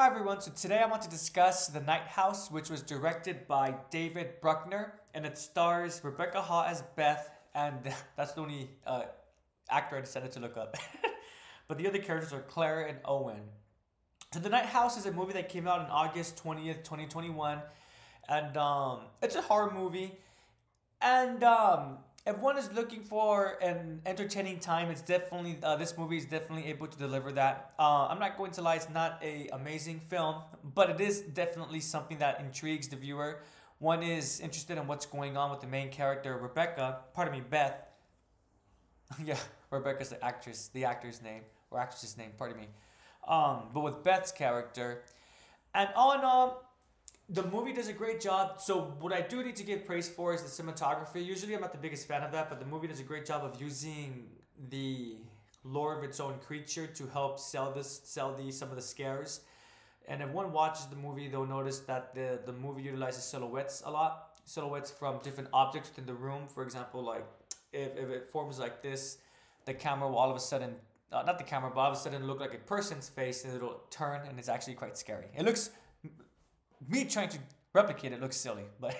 Hi 0.00 0.06
everyone, 0.06 0.40
so 0.40 0.50
today 0.52 0.78
I 0.78 0.86
want 0.86 1.02
to 1.02 1.10
discuss 1.10 1.66
The 1.66 1.80
Night 1.82 2.06
House, 2.06 2.50
which 2.50 2.70
was 2.70 2.80
directed 2.80 3.46
by 3.46 3.74
David 3.90 4.40
Bruckner, 4.40 4.94
and 5.12 5.26
it 5.26 5.36
stars 5.36 6.00
Rebecca 6.02 6.40
Hall 6.40 6.62
as 6.62 6.82
Beth, 6.96 7.28
and 7.54 7.76
that's 8.16 8.32
the 8.32 8.40
only 8.40 8.70
uh, 8.86 9.02
actor 9.68 9.98
I 9.98 10.00
decided 10.00 10.32
to 10.32 10.40
look 10.40 10.56
up. 10.56 10.78
but 11.68 11.76
the 11.76 11.86
other 11.86 11.98
characters 11.98 12.32
are 12.32 12.40
Claire 12.40 12.86
and 12.86 12.96
Owen. 13.04 13.42
So 14.32 14.40
The 14.40 14.48
Night 14.48 14.64
House 14.64 14.96
is 14.96 15.04
a 15.04 15.12
movie 15.12 15.34
that 15.34 15.50
came 15.50 15.68
out 15.68 15.80
on 15.80 15.90
August 15.90 16.42
20th, 16.42 16.82
2021, 16.82 17.58
and 18.26 18.56
um, 18.56 19.00
it's 19.20 19.36
a 19.36 19.42
horror 19.42 19.70
movie, 19.70 20.12
and 21.02 21.44
um, 21.44 21.98
if 22.26 22.38
one 22.38 22.58
is 22.58 22.70
looking 22.72 23.02
for 23.02 23.56
an 23.62 24.02
entertaining 24.04 24.58
time, 24.58 24.90
it's 24.90 25.00
definitely 25.00 25.58
uh, 25.62 25.76
this 25.76 25.96
movie 25.96 26.18
is 26.18 26.26
definitely 26.26 26.66
able 26.66 26.86
to 26.86 26.98
deliver 26.98 27.32
that. 27.32 27.72
Uh, 27.78 28.08
I'm 28.08 28.18
not 28.18 28.36
going 28.36 28.50
to 28.52 28.62
lie; 28.62 28.76
it's 28.76 28.90
not 28.90 29.18
a 29.22 29.48
amazing 29.52 30.00
film, 30.00 30.36
but 30.62 30.90
it 30.90 31.00
is 31.00 31.20
definitely 31.20 31.80
something 31.80 32.18
that 32.18 32.40
intrigues 32.40 32.88
the 32.88 32.96
viewer. 32.96 33.40
One 33.78 34.02
is 34.02 34.40
interested 34.40 34.76
in 34.76 34.86
what's 34.86 35.06
going 35.06 35.38
on 35.38 35.50
with 35.50 35.60
the 35.60 35.66
main 35.66 35.90
character, 35.90 36.36
Rebecca. 36.36 36.98
Pardon 37.14 37.32
me, 37.32 37.42
Beth. 37.48 37.74
yeah, 39.24 39.38
Rebecca's 39.70 40.10
the 40.10 40.22
actress, 40.22 40.68
the 40.74 40.84
actor's 40.84 41.22
name 41.22 41.42
or 41.70 41.80
actress's 41.80 42.18
name. 42.18 42.32
Pardon 42.36 42.58
me. 42.58 42.68
Um, 43.26 43.68
but 43.72 43.80
with 43.80 44.04
Beth's 44.04 44.32
character, 44.32 45.02
and 45.74 45.88
all 45.94 46.12
in 46.12 46.20
all, 46.20 46.69
the 47.30 47.44
movie 47.44 47.72
does 47.72 47.88
a 47.88 47.92
great 47.92 48.20
job. 48.20 48.60
So 48.60 48.96
what 48.98 49.12
I 49.12 49.20
do 49.20 49.42
need 49.42 49.56
to 49.56 49.62
give 49.62 49.86
praise 49.86 50.08
for 50.08 50.34
is 50.34 50.42
the 50.42 50.62
cinematography. 50.62 51.24
Usually 51.24 51.54
I'm 51.54 51.60
not 51.60 51.72
the 51.72 51.78
biggest 51.78 52.08
fan 52.08 52.22
of 52.22 52.32
that, 52.32 52.48
but 52.48 52.58
the 52.58 52.66
movie 52.66 52.88
does 52.88 52.98
a 52.98 53.04
great 53.04 53.24
job 53.24 53.44
of 53.44 53.60
using 53.60 54.26
the 54.68 55.16
lore 55.62 55.96
of 55.96 56.02
its 56.02 56.18
own 56.18 56.38
creature 56.38 56.86
to 56.88 57.06
help 57.06 57.38
sell 57.38 57.70
this 57.70 58.00
sell 58.04 58.34
these 58.34 58.58
some 58.58 58.70
of 58.70 58.76
the 58.76 58.82
scares. 58.82 59.40
And 60.08 60.22
if 60.22 60.30
one 60.30 60.52
watches 60.52 60.86
the 60.86 60.96
movie, 60.96 61.28
they'll 61.28 61.46
notice 61.46 61.78
that 61.80 62.14
the, 62.14 62.40
the 62.44 62.52
movie 62.52 62.82
utilizes 62.82 63.22
silhouettes 63.22 63.82
a 63.86 63.90
lot. 63.90 64.40
Silhouettes 64.44 64.90
from 64.90 65.20
different 65.22 65.50
objects 65.52 65.90
within 65.90 66.06
the 66.06 66.14
room. 66.14 66.48
For 66.48 66.64
example, 66.64 67.04
like 67.04 67.24
if, 67.72 67.96
if 67.96 68.08
it 68.08 68.26
forms 68.26 68.58
like 68.58 68.82
this, 68.82 69.18
the 69.66 69.74
camera 69.74 70.08
will 70.08 70.18
all 70.18 70.30
of 70.30 70.36
a 70.36 70.40
sudden, 70.40 70.74
uh, 71.12 71.22
not 71.22 71.38
the 71.38 71.44
camera, 71.44 71.70
but 71.72 71.80
all 71.80 71.92
of 71.92 71.96
a 71.96 72.00
sudden 72.00 72.26
look 72.26 72.40
like 72.40 72.54
a 72.54 72.58
person's 72.58 73.08
face 73.08 73.44
and 73.44 73.54
it'll 73.54 73.82
turn 73.90 74.26
and 74.26 74.36
it's 74.36 74.48
actually 74.48 74.74
quite 74.74 74.98
scary. 74.98 75.26
It 75.36 75.44
looks 75.44 75.70
me 76.88 77.04
trying 77.04 77.28
to 77.30 77.38
replicate 77.72 78.12
it 78.12 78.20
looks 78.20 78.36
silly, 78.36 78.64
but 78.80 78.96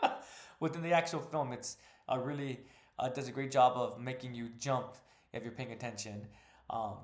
within 0.60 0.82
the 0.82 0.92
actual 0.92 1.20
film, 1.20 1.52
it's 1.52 1.76
uh, 2.10 2.18
really 2.18 2.60
uh, 2.98 3.08
does 3.08 3.28
a 3.28 3.32
great 3.32 3.50
job 3.50 3.76
of 3.76 4.00
making 4.00 4.34
you 4.34 4.48
jump 4.58 4.96
if 5.32 5.42
you're 5.42 5.52
paying 5.52 5.72
attention. 5.72 6.26
Um, 6.68 6.96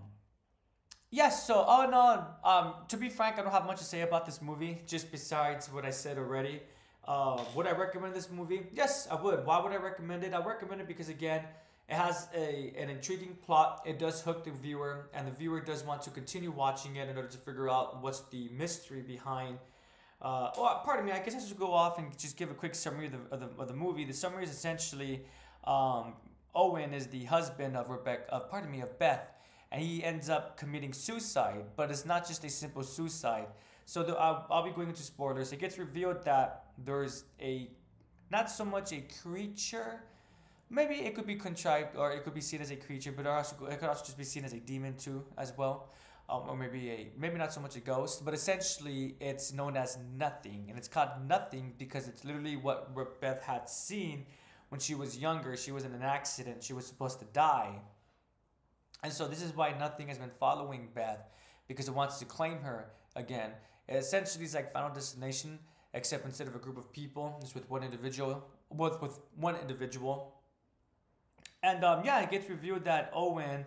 yes, 1.11 1.47
so 1.47 1.55
all 1.55 1.87
in 1.87 1.95
all, 1.95 2.39
um, 2.45 2.75
to 2.89 2.97
be 2.97 3.09
frank, 3.09 3.39
I 3.39 3.43
don't 3.43 3.53
have 3.53 3.67
much 3.67 3.79
to 3.79 3.85
say 3.85 4.03
about 4.03 4.27
this 4.27 4.43
movie, 4.43 4.83
just 4.87 5.11
besides 5.11 5.73
what 5.73 5.85
I 5.85 5.91
said 5.91 6.19
already. 6.19 6.61
Uh, 7.07 7.43
would 7.55 7.67
I 7.67 7.73
recommend 7.73 8.15
this 8.15 8.31
movie? 8.31 8.67
Yes, 8.73 9.07
I 9.11 9.15
would. 9.15 9.47
Why 9.47 9.61
would 9.63 9.73
I 9.73 9.77
recommend 9.77 10.25
it? 10.25 10.35
I 10.35 10.45
recommend 10.45 10.81
it 10.81 10.89
because 10.89 11.09
again, 11.09 11.45
it 11.89 11.95
has 11.95 12.27
a 12.35 12.73
an 12.77 12.91
intriguing 12.91 13.37
plot. 13.47 13.83
It 13.87 14.01
does 14.01 14.23
hook 14.23 14.45
the 14.45 14.51
viewer, 14.51 15.09
and 15.15 15.25
the 15.25 15.31
viewer 15.31 15.61
does 15.61 15.85
want 15.85 16.03
to 16.03 16.11
continue 16.11 16.51
watching 16.51 16.97
it 16.97 17.09
in 17.09 17.17
order 17.17 17.29
to 17.29 17.39
figure 17.39 17.71
out 17.71 18.03
what's 18.03 18.23
the 18.31 18.49
mystery 18.49 19.03
behind 19.03 19.59
uh, 20.21 20.51
oh, 20.57 20.81
pardon 20.85 21.05
me. 21.05 21.13
I 21.13 21.19
guess 21.19 21.35
I 21.35 21.47
should 21.47 21.59
go 21.59 21.73
off 21.73 21.99
and 21.99 22.17
just 22.19 22.37
give 22.37 22.51
a 22.51 22.55
quick 22.55 22.75
summary 22.75 23.07
of 23.07 23.13
the, 23.13 23.35
of 23.35 23.41
the, 23.41 23.63
of 23.63 23.69
the 23.69 23.75
movie. 23.75 24.05
The 24.05 24.15
summary 24.15 24.45
is 24.45 24.51
essentially 24.51 25.25
um, 25.65 26.15
Owen 26.55 26.95
is 26.95 27.09
the 27.09 27.25
husband 27.25 27.77
of 27.77 27.91
Rebecca, 27.91 28.33
of 28.33 28.51
pardon 28.51 28.71
me, 28.71 28.81
of 28.81 28.99
Beth, 28.99 29.29
and 29.71 29.83
he 29.83 30.03
ends 30.03 30.31
up 30.31 30.57
committing 30.57 30.93
suicide. 30.93 31.65
But 31.77 31.91
it's 31.91 32.07
not 32.07 32.27
just 32.27 32.45
a 32.45 32.51
simple 32.51 32.83
suicide. 32.83 33.49
So 33.85 34.03
the, 34.03 34.17
I'll, 34.17 34.47
I'll 34.51 34.65
be 34.65 34.71
going 34.71 34.89
into 34.89 35.03
spoilers. 35.03 35.53
It 35.53 35.61
gets 35.61 35.79
revealed 35.79 36.25
that 36.25 36.65
there's 36.83 37.25
a 37.41 37.69
not 38.31 38.51
so 38.51 38.65
much 38.65 38.93
a 38.93 39.05
creature. 39.23 40.03
Maybe 40.69 40.97
it 40.97 41.15
could 41.15 41.27
be 41.27 41.37
contrived, 41.37 41.97
or 41.97 42.11
it 42.11 42.25
could 42.25 42.35
be 42.35 42.41
seen 42.41 42.61
as 42.61 42.73
a 42.73 42.77
creature, 42.77 43.13
but 43.13 43.25
also, 43.27 43.67
it 43.67 43.79
could 43.79 43.89
also 43.89 44.05
just 44.05 44.19
be 44.19 44.25
seen 44.25 44.45
as 44.45 44.53
a 44.53 44.59
demon 44.59 44.97
too, 44.97 45.25
as 45.39 45.53
well 45.57 45.91
um, 46.29 46.43
or 46.49 46.57
maybe 46.57 46.91
a 46.91 47.09
maybe 47.17 47.39
not 47.39 47.53
so 47.53 47.61
much 47.61 47.77
a 47.77 47.81
ghost, 47.81 48.25
but 48.25 48.35
essentially 48.35 49.17
it's 49.21 49.53
known 49.53 49.77
as 49.77 49.99
nothing, 50.17 50.67
and 50.69 50.79
it's 50.79 50.89
called 50.89 51.11
nothing 51.27 51.75
because 51.79 52.09
it's 52.09 52.25
literally 52.25 52.57
what 52.57 53.21
Beth 53.21 53.43
had 53.43 53.69
seen 53.69 54.27
when 54.69 54.81
she 54.81 54.95
was 54.95 55.19
younger. 55.19 55.57
She 55.57 55.73
was 55.73 55.85
in 55.85 55.93
an 55.93 56.03
accident. 56.03 56.65
She 56.65 56.73
was 56.73 56.87
supposed 56.87 57.21
to 57.21 57.27
die, 57.27 57.81
and 59.03 59.13
so 59.13 59.29
this 59.29 59.43
is 59.43 59.55
why 59.55 59.77
nothing 59.79 60.09
has 60.09 60.19
been 60.19 60.31
following 60.31 60.89
Beth 60.95 61.31
because 61.69 61.89
it 61.89 61.95
wants 61.95 62.19
to 62.19 62.25
claim 62.25 62.59
her 62.61 62.91
again. 63.15 63.53
It 63.89 63.97
essentially, 63.97 64.45
it's 64.45 64.55
like 64.55 64.73
Final 64.73 64.91
Destination, 64.91 65.61
except 65.95 66.25
instead 66.25 66.49
of 66.49 66.57
a 66.57 66.59
group 66.59 66.77
of 66.77 66.93
people, 66.93 67.39
it's 67.41 67.55
with 67.55 67.71
one 67.71 67.85
individual, 67.85 68.45
with 68.71 69.01
with 69.01 69.21
one 69.37 69.57
individual. 69.57 70.35
And 71.63 71.85
um, 71.85 72.05
yeah, 72.05 72.21
it 72.21 72.31
gets 72.31 72.49
revealed 72.49 72.85
that 72.85 73.11
Owen. 73.15 73.67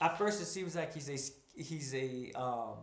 At 0.00 0.18
first, 0.18 0.42
it 0.42 0.46
seems 0.46 0.76
like 0.76 0.92
he's 0.92 1.08
a 1.08 1.16
he's 1.56 1.94
a 1.94 2.30
um, 2.34 2.74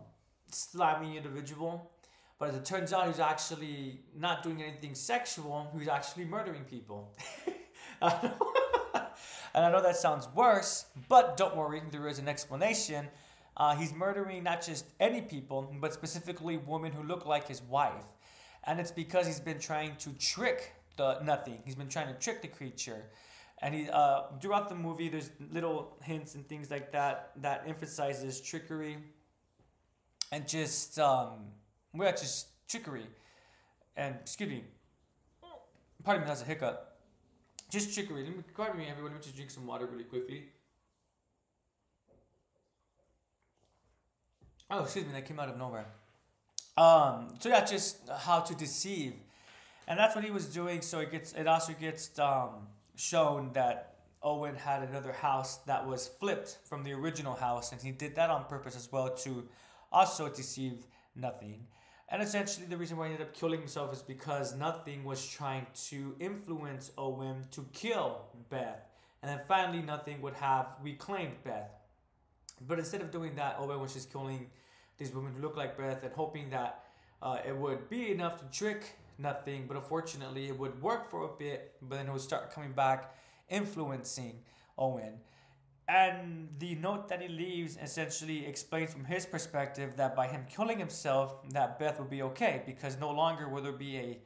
slimy 0.50 1.16
individual. 1.16 1.90
But 2.38 2.50
as 2.50 2.56
it 2.56 2.64
turns 2.64 2.92
out, 2.92 3.06
he's 3.06 3.20
actually 3.20 4.00
not 4.16 4.42
doing 4.42 4.62
anything 4.62 4.94
sexual. 4.94 5.70
He's 5.78 5.88
actually 5.88 6.24
murdering 6.24 6.64
people. 6.64 7.16
and 8.02 9.64
I 9.64 9.70
know 9.70 9.80
that 9.82 9.96
sounds 9.96 10.28
worse, 10.34 10.86
but 11.08 11.36
don't 11.36 11.56
worry, 11.56 11.80
there 11.90 12.08
is 12.08 12.18
an 12.18 12.28
explanation. 12.28 13.08
Uh, 13.56 13.76
he's 13.76 13.94
murdering 13.94 14.42
not 14.42 14.66
just 14.66 14.86
any 14.98 15.20
people, 15.20 15.72
but 15.80 15.92
specifically 15.92 16.56
women 16.56 16.92
who 16.92 17.04
look 17.04 17.24
like 17.24 17.46
his 17.46 17.62
wife. 17.62 18.04
And 18.64 18.80
it's 18.80 18.90
because 18.90 19.26
he's 19.26 19.40
been 19.40 19.60
trying 19.60 19.96
to 19.96 20.10
trick 20.14 20.74
the 20.96 21.20
nothing. 21.20 21.58
He's 21.64 21.76
been 21.76 21.88
trying 21.88 22.08
to 22.08 22.14
trick 22.14 22.42
the 22.42 22.48
creature 22.48 23.04
and 23.62 23.74
he 23.74 23.88
uh, 23.88 24.22
throughout 24.40 24.68
the 24.68 24.74
movie 24.74 25.08
there's 25.08 25.30
little 25.52 25.96
hints 26.02 26.34
and 26.34 26.46
things 26.48 26.70
like 26.70 26.92
that 26.92 27.32
that 27.36 27.64
emphasizes 27.66 28.40
trickery. 28.40 28.98
And 30.32 30.48
just 30.48 30.98
um 30.98 31.52
well 31.92 32.10
just 32.10 32.48
trickery. 32.68 33.06
And 33.96 34.16
excuse 34.20 34.50
me. 34.50 34.64
Pardon 36.02 36.22
me 36.22 36.28
that's 36.28 36.42
a 36.42 36.44
hiccup. 36.44 36.98
Just 37.70 37.94
trickery. 37.94 38.24
Let 38.24 38.36
me 38.36 38.42
pardon 38.54 38.78
me 38.78 38.88
everyone. 38.90 39.12
Let 39.12 39.20
me 39.20 39.24
just 39.24 39.36
drink 39.36 39.50
some 39.50 39.66
water 39.66 39.86
really 39.86 40.04
quickly. 40.04 40.44
Oh 44.70 44.82
excuse 44.82 45.06
me 45.06 45.12
that 45.12 45.26
came 45.26 45.38
out 45.38 45.48
of 45.48 45.56
nowhere. 45.56 45.86
Um 46.76 47.28
so 47.38 47.48
yeah 47.48 47.64
just 47.64 48.08
how 48.10 48.40
to 48.40 48.54
deceive. 48.54 49.14
And 49.86 49.98
that's 49.98 50.14
what 50.16 50.24
he 50.24 50.30
was 50.30 50.46
doing. 50.46 50.82
So 50.82 50.98
it 50.98 51.12
gets 51.12 51.32
it 51.34 51.46
also 51.46 51.72
gets 51.74 52.18
um 52.18 52.66
shown 52.96 53.52
that 53.54 53.94
Owen 54.22 54.56
had 54.56 54.82
another 54.82 55.12
house 55.12 55.58
that 55.66 55.86
was 55.86 56.08
flipped 56.08 56.58
from 56.64 56.82
the 56.82 56.92
original 56.92 57.34
house, 57.34 57.72
and 57.72 57.80
he 57.80 57.90
did 57.90 58.16
that 58.16 58.30
on 58.30 58.44
purpose 58.44 58.74
as 58.74 58.90
well 58.90 59.10
to 59.16 59.48
also 59.92 60.28
deceive 60.28 60.86
Nothing. 61.16 61.68
And 62.08 62.20
essentially, 62.20 62.66
the 62.66 62.76
reason 62.76 62.96
why 62.96 63.06
he 63.06 63.12
ended 63.12 63.28
up 63.28 63.34
killing 63.34 63.60
himself 63.60 63.92
is 63.92 64.02
because 64.02 64.56
Nothing 64.56 65.04
was 65.04 65.24
trying 65.24 65.66
to 65.90 66.16
influence 66.18 66.90
Owen 66.98 67.46
to 67.52 67.66
kill 67.72 68.22
Beth. 68.50 68.82
And 69.22 69.30
then 69.30 69.40
finally, 69.46 69.80
Nothing 69.80 70.20
would 70.20 70.34
have 70.34 70.66
reclaimed 70.82 71.44
Beth. 71.44 71.70
But 72.60 72.80
instead 72.80 73.00
of 73.00 73.12
doing 73.12 73.36
that, 73.36 73.56
Owen 73.60 73.80
was 73.80 73.94
just 73.94 74.12
killing 74.12 74.50
these 74.98 75.12
women 75.12 75.34
who 75.34 75.42
look 75.42 75.56
like 75.56 75.78
Beth 75.78 76.02
and 76.02 76.12
hoping 76.12 76.50
that 76.50 76.84
uh, 77.22 77.38
it 77.46 77.56
would 77.56 77.88
be 77.88 78.10
enough 78.10 78.38
to 78.38 78.44
trick 78.56 78.96
nothing. 79.18 79.66
But 79.66 79.76
unfortunately, 79.76 80.46
it 80.48 80.58
would 80.58 80.80
work 80.82 81.10
for 81.10 81.24
a 81.24 81.28
bit, 81.38 81.74
but 81.82 81.96
then 81.96 82.08
it 82.08 82.12
would 82.12 82.20
start 82.20 82.52
coming 82.52 82.72
back, 82.72 83.14
influencing 83.48 84.40
Owen. 84.78 85.20
And 85.86 86.48
the 86.58 86.76
note 86.76 87.08
that 87.10 87.20
he 87.20 87.28
leaves 87.28 87.76
essentially 87.80 88.46
explains 88.46 88.92
from 88.92 89.04
his 89.04 89.26
perspective 89.26 89.96
that 89.96 90.16
by 90.16 90.28
him 90.28 90.46
killing 90.48 90.78
himself, 90.78 91.36
that 91.50 91.78
Beth 91.78 91.98
would 91.98 92.08
be 92.08 92.22
okay 92.22 92.62
because 92.64 92.98
no 92.98 93.10
longer 93.10 93.48
will 93.48 93.62
there 93.62 93.72
be 93.72 93.98
a 93.98 94.18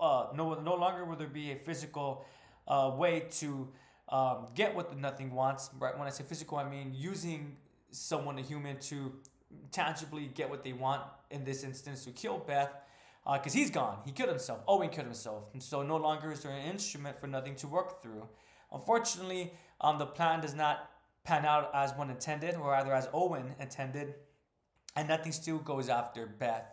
uh, 0.00 0.28
no 0.34 0.54
no 0.54 0.74
longer 0.74 1.04
will 1.04 1.16
there 1.16 1.28
be 1.28 1.52
a 1.52 1.56
physical 1.56 2.24
uh, 2.66 2.90
way 2.96 3.26
to 3.30 3.68
um, 4.08 4.46
get 4.54 4.74
what 4.74 4.88
the 4.88 4.96
nothing 4.96 5.32
wants. 5.34 5.70
Right? 5.78 5.96
When 5.96 6.06
I 6.06 6.10
say 6.10 6.24
physical, 6.24 6.56
I 6.58 6.68
mean 6.68 6.92
using 6.94 7.56
someone, 7.90 8.38
a 8.38 8.42
human, 8.42 8.78
to 8.78 9.12
tangibly 9.70 10.28
get 10.28 10.48
what 10.48 10.64
they 10.64 10.72
want. 10.72 11.02
In 11.30 11.44
this 11.44 11.62
instance, 11.62 12.04
to 12.04 12.10
kill 12.10 12.38
Beth 12.38 12.72
because 13.24 13.54
uh, 13.54 13.58
he's 13.58 13.70
gone. 13.70 13.98
He 14.04 14.12
killed 14.12 14.30
himself. 14.30 14.60
Owen 14.66 14.88
killed 14.88 15.06
himself. 15.06 15.50
And 15.52 15.62
so 15.62 15.82
no 15.82 15.96
longer 15.96 16.32
is 16.32 16.40
there 16.40 16.52
an 16.52 16.66
instrument 16.66 17.16
for 17.16 17.26
nothing 17.26 17.54
to 17.56 17.68
work 17.68 18.02
through. 18.02 18.28
Unfortunately, 18.72 19.52
um, 19.80 19.98
the 19.98 20.06
plan 20.06 20.40
does 20.40 20.54
not 20.54 20.90
pan 21.24 21.44
out 21.44 21.70
as 21.74 21.92
one 21.94 22.10
intended, 22.10 22.56
or 22.56 22.70
rather 22.70 22.92
as 22.92 23.08
Owen 23.12 23.54
intended, 23.60 24.14
and 24.96 25.08
nothing 25.08 25.32
still 25.32 25.58
goes 25.58 25.88
after 25.88 26.26
Beth. 26.26 26.66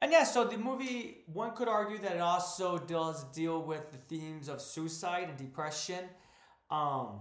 And 0.00 0.10
yeah, 0.10 0.24
so 0.24 0.44
the 0.44 0.58
movie, 0.58 1.18
one 1.32 1.54
could 1.54 1.68
argue 1.68 1.98
that 1.98 2.16
it 2.16 2.20
also 2.20 2.78
does 2.78 3.24
deal 3.32 3.62
with 3.62 3.90
the 3.92 3.98
themes 3.98 4.48
of 4.48 4.60
suicide 4.60 5.28
and 5.28 5.36
depression. 5.38 6.04
Um, 6.70 7.20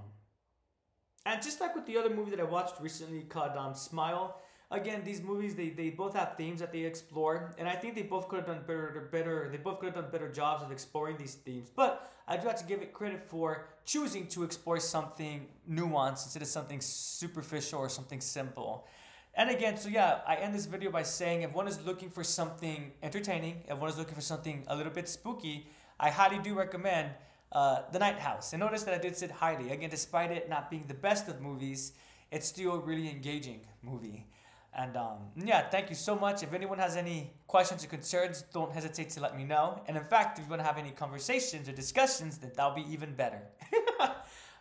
and 1.26 1.42
just 1.42 1.62
like 1.62 1.76
with 1.76 1.86
the 1.86 1.98
other 1.98 2.10
movie 2.10 2.32
that 2.32 2.40
I 2.40 2.44
watched 2.44 2.80
recently 2.80 3.22
called 3.22 3.56
um, 3.56 3.76
Smile, 3.76 4.42
again, 4.72 5.02
these 5.04 5.22
movies 5.22 5.56
they, 5.56 5.70
they 5.70 5.90
both 5.90 6.16
have 6.16 6.38
themes 6.38 6.60
that 6.62 6.72
they 6.72 6.82
explore, 6.82 7.54
and 7.58 7.68
I 7.68 7.76
think 7.76 7.96
they 7.96 8.04
both 8.04 8.28
could 8.28 8.38
have 8.38 8.48
done 8.48 8.62
better 8.66 9.10
better 9.12 9.50
they 9.52 9.58
both 9.58 9.80
could 9.80 9.88
have 9.88 9.96
done 9.96 10.12
better 10.12 10.30
jobs 10.30 10.64
of 10.64 10.72
exploring 10.72 11.18
these 11.18 11.36
themes. 11.36 11.70
But 11.76 12.12
I 12.28 12.38
do 12.38 12.48
have 12.48 12.58
to 12.58 12.66
give 12.66 12.82
it 12.82 12.94
credit 12.94 13.22
for 13.22 13.66
choosing 13.86 14.28
to 14.28 14.44
explore 14.44 14.80
something 14.80 15.48
nuanced 15.70 16.24
instead 16.26 16.42
of 16.42 16.48
something 16.48 16.80
superficial 16.82 17.80
or 17.80 17.90
something 17.90 18.22
simple. 18.22 18.88
And 19.34 19.50
again, 19.50 19.78
so 19.78 19.90
yeah, 19.90 20.20
I 20.28 20.36
end 20.36 20.54
this 20.54 20.66
video 20.66 20.92
by 20.92 21.04
saying 21.04 21.44
if 21.44 21.54
one 21.54 21.68
is 21.68 21.84
looking 21.86 22.10
for 22.10 22.24
something 22.24 22.92
entertaining, 23.02 23.64
if 23.68 23.78
one 23.78 23.90
is 23.90 23.98
looking 23.98 24.16
for 24.16 24.22
something 24.22 24.64
a 24.68 24.76
little 24.76 24.92
bit 24.92 25.08
spooky, 25.08 25.68
I 26.00 26.10
highly 26.10 26.40
do 26.40 26.54
recommend 26.54 27.12
uh, 27.52 27.84
The 27.92 28.00
Night 28.00 28.20
House. 28.20 28.52
And 28.54 28.60
notice 28.60 28.84
that 28.84 28.94
I 28.94 28.98
did 28.98 29.16
say 29.16 29.28
highly. 29.28 29.72
Again, 29.72 29.90
despite 29.90 30.32
it 30.32 30.50
not 30.50 30.70
being 30.70 30.86
the 30.88 30.94
best 30.94 31.30
of 31.30 31.42
movies, 31.42 31.94
it's 32.30 32.48
still 32.48 32.74
a 32.74 32.80
really 32.80 33.10
engaging 33.10 33.62
movie. 33.82 34.26
And 34.74 34.96
um, 34.96 35.18
yeah, 35.36 35.70
thank 35.70 35.90
you 35.90 35.96
so 35.96 36.16
much. 36.16 36.44
If 36.44 36.54
anyone 36.54 36.78
has 36.80 36.96
any 36.96 37.34
questions 37.48 37.84
or 37.84 37.88
concerns, 37.88 38.44
don't 38.54 38.72
hesitate 38.72 39.10
to 39.12 39.20
let 39.20 39.36
me 39.36 39.44
know. 39.44 39.82
And 39.88 39.98
in 39.98 40.04
fact, 40.04 40.40
if 40.40 40.46
you 40.46 40.50
want 40.50 40.62
to 40.62 40.66
have 40.66 40.78
any 40.78 40.92
conversations 40.92 41.68
or 41.68 41.74
discussions, 41.74 42.38
then 42.38 42.52
that'll 42.56 42.76
be 42.76 42.90
even 42.90 43.14
better. 43.14 43.42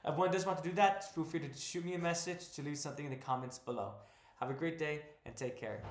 if 0.04 0.16
one 0.16 0.32
does 0.32 0.44
want 0.46 0.62
to 0.62 0.68
do 0.68 0.74
that, 0.74 1.14
feel 1.14 1.24
free 1.24 1.40
to 1.40 1.56
shoot 1.56 1.84
me 1.84 1.94
a 1.94 1.98
message 1.98 2.50
to 2.54 2.62
leave 2.62 2.78
something 2.78 3.04
in 3.04 3.10
the 3.12 3.18
comments 3.18 3.58
below. 3.58 3.92
Have 4.40 4.50
a 4.50 4.54
great 4.54 4.78
day 4.78 5.02
and 5.24 5.36
take 5.36 5.56
care. 5.56 5.82